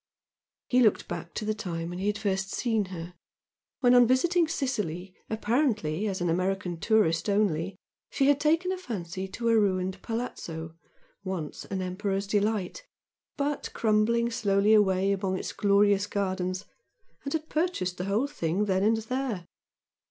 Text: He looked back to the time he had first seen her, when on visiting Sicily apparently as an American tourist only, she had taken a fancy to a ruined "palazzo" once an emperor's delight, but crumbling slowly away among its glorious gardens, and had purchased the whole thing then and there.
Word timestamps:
He 0.67 0.79
looked 0.79 1.07
back 1.07 1.35
to 1.35 1.45
the 1.45 1.53
time 1.53 1.91
he 1.91 2.07
had 2.07 2.17
first 2.17 2.49
seen 2.49 2.85
her, 2.85 3.13
when 3.81 3.93
on 3.93 4.07
visiting 4.07 4.47
Sicily 4.47 5.13
apparently 5.29 6.07
as 6.07 6.21
an 6.21 6.27
American 6.27 6.79
tourist 6.79 7.29
only, 7.29 7.75
she 8.09 8.25
had 8.25 8.39
taken 8.39 8.71
a 8.71 8.79
fancy 8.79 9.27
to 9.27 9.49
a 9.49 9.59
ruined 9.59 10.01
"palazzo" 10.01 10.73
once 11.23 11.65
an 11.65 11.83
emperor's 11.83 12.25
delight, 12.25 12.83
but 13.37 13.69
crumbling 13.73 14.31
slowly 14.31 14.73
away 14.73 15.11
among 15.11 15.37
its 15.37 15.53
glorious 15.53 16.07
gardens, 16.07 16.65
and 17.23 17.33
had 17.33 17.47
purchased 17.47 17.99
the 17.99 18.05
whole 18.05 18.25
thing 18.25 18.65
then 18.65 18.81
and 18.83 18.97
there. 18.97 19.45